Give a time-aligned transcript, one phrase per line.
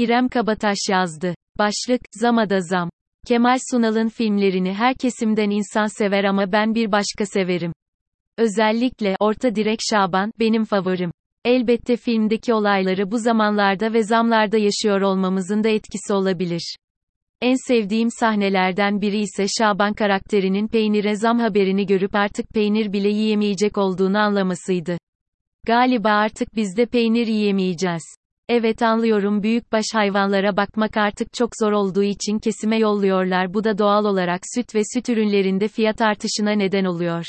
[0.00, 1.34] İrem Kabataş yazdı.
[1.58, 2.90] Başlık, Zamada Zam.
[3.26, 7.72] Kemal Sunal'ın filmlerini her kesimden insan sever ama ben bir başka severim.
[8.38, 11.10] Özellikle, Orta Direk Şaban, benim favorim.
[11.44, 16.76] Elbette filmdeki olayları bu zamanlarda ve zamlarda yaşıyor olmamızın da etkisi olabilir.
[17.40, 23.78] En sevdiğim sahnelerden biri ise Şaban karakterinin peynire zam haberini görüp artık peynir bile yiyemeyecek
[23.78, 24.98] olduğunu anlamasıydı.
[25.66, 28.19] Galiba artık biz de peynir yiyemeyeceğiz.
[28.52, 34.04] Evet anlıyorum büyükbaş hayvanlara bakmak artık çok zor olduğu için kesime yolluyorlar bu da doğal
[34.04, 37.24] olarak süt ve süt ürünlerinde fiyat artışına neden oluyor.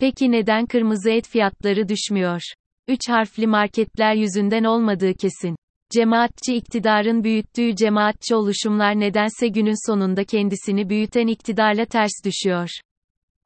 [0.00, 2.40] Peki neden kırmızı et fiyatları düşmüyor?
[2.88, 5.56] Üç harfli marketler yüzünden olmadığı kesin.
[5.90, 12.68] Cemaatçi iktidarın büyüttüğü cemaatçi oluşumlar nedense günün sonunda kendisini büyüten iktidarla ters düşüyor.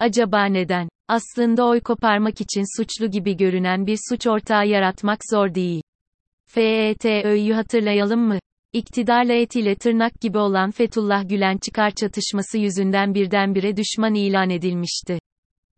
[0.00, 0.88] Acaba neden?
[1.08, 5.82] Aslında oy koparmak için suçlu gibi görünen bir suç ortağı yaratmak zor değil.
[6.48, 8.38] FETÖ'yü hatırlayalım mı?
[8.72, 15.18] İktidarla et ile tırnak gibi olan Fethullah Gülen çıkar çatışması yüzünden birdenbire düşman ilan edilmişti.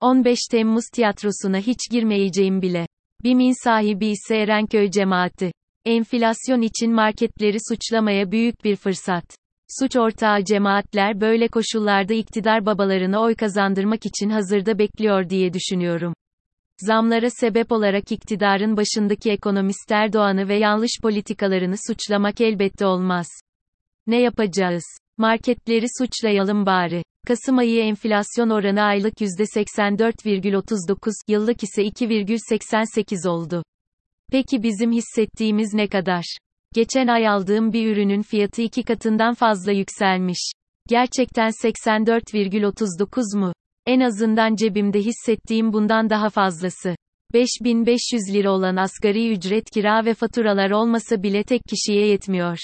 [0.00, 2.86] 15 Temmuz tiyatrosuna hiç girmeyeceğim bile.
[3.24, 5.52] BİM'in sahibi ise Erenköy cemaati.
[5.84, 9.24] Enflasyon için marketleri suçlamaya büyük bir fırsat.
[9.78, 16.14] Suç ortağı cemaatler böyle koşullarda iktidar babalarına oy kazandırmak için hazırda bekliyor diye düşünüyorum.
[16.80, 23.26] Zamlara sebep olarak iktidarın başındaki ekonomist Erdoğan'ı ve yanlış politikalarını suçlamak elbette olmaz.
[24.06, 24.84] Ne yapacağız?
[25.18, 27.02] Marketleri suçlayalım bari.
[27.26, 33.62] Kasım ayı enflasyon oranı aylık %84,39, yıllık ise 2,88 oldu.
[34.32, 36.24] Peki bizim hissettiğimiz ne kadar?
[36.74, 40.50] Geçen ay aldığım bir ürünün fiyatı iki katından fazla yükselmiş.
[40.88, 43.52] Gerçekten 84,39 mu?
[43.86, 46.96] En azından cebimde hissettiğim bundan daha fazlası.
[47.32, 52.58] 5500 lira olan asgari ücret kira ve faturalar olmasa bile tek kişiye yetmiyor.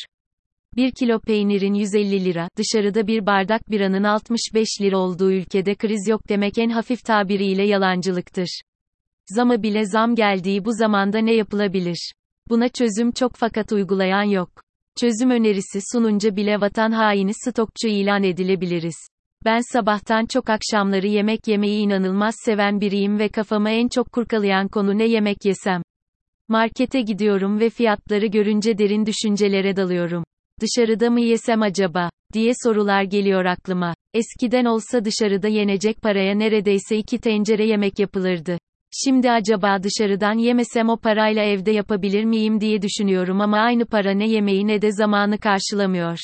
[0.77, 6.29] 1 kilo peynirin 150 lira, dışarıda bir bardak biranın 65 lira olduğu ülkede kriz yok
[6.29, 8.61] demek en hafif tabiriyle yalancılıktır.
[9.27, 12.13] Zama bile zam geldiği bu zamanda ne yapılabilir?
[12.49, 14.51] Buna çözüm çok fakat uygulayan yok.
[15.01, 18.97] Çözüm önerisi sununca bile vatan haini stokçu ilan edilebiliriz.
[19.45, 24.99] Ben sabahtan çok akşamları yemek yemeyi inanılmaz seven biriyim ve kafamı en çok kurkalayan konu
[24.99, 25.83] ne yemek yesem.
[26.49, 30.25] Markete gidiyorum ve fiyatları görünce derin düşüncelere dalıyorum.
[30.61, 32.11] Dışarıda mı yesem acaba?
[32.33, 33.95] diye sorular geliyor aklıma.
[34.15, 38.59] Eskiden olsa dışarıda yenecek paraya neredeyse iki tencere yemek yapılırdı.
[39.05, 44.29] Şimdi acaba dışarıdan yemesem o parayla evde yapabilir miyim diye düşünüyorum ama aynı para ne
[44.29, 46.19] yemeği ne de zamanı karşılamıyor.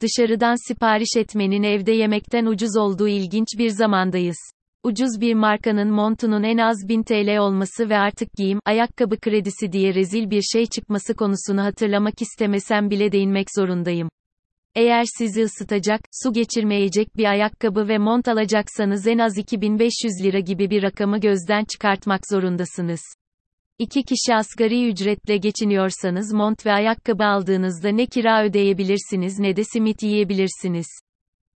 [0.00, 4.36] Dışarıdan sipariş etmenin evde yemekten ucuz olduğu ilginç bir zamandayız.
[4.84, 9.94] Ucuz bir markanın montunun en az 1000 TL olması ve artık giyim, ayakkabı kredisi diye
[9.94, 14.08] rezil bir şey çıkması konusunu hatırlamak istemesem bile değinmek zorundayım.
[14.74, 20.70] Eğer sizi ısıtacak, su geçirmeyecek bir ayakkabı ve mont alacaksanız en az 2500 lira gibi
[20.70, 23.00] bir rakamı gözden çıkartmak zorundasınız.
[23.78, 30.02] İki kişi asgari ücretle geçiniyorsanız mont ve ayakkabı aldığınızda ne kira ödeyebilirsiniz ne de simit
[30.02, 30.86] yiyebilirsiniz.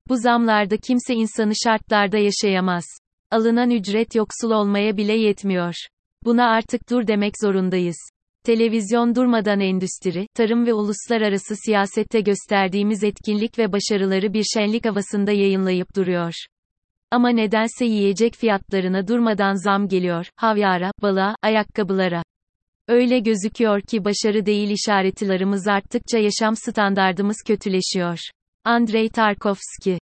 [0.09, 2.83] Bu zamlarda kimse insanı şartlarda yaşayamaz.
[3.31, 5.73] Alınan ücret yoksul olmaya bile yetmiyor.
[6.25, 7.97] Buna artık dur demek zorundayız.
[8.43, 15.95] Televizyon durmadan endüstri, tarım ve uluslararası siyasette gösterdiğimiz etkinlik ve başarıları bir şenlik havasında yayınlayıp
[15.95, 16.33] duruyor.
[17.13, 22.23] Ama nedense yiyecek fiyatlarına durmadan zam geliyor, havyara, balığa, ayakkabılara.
[22.87, 28.19] Öyle gözüküyor ki başarı değil işaretlerimiz arttıkça yaşam standardımız kötüleşiyor.
[28.63, 29.99] Andrei Tarkovski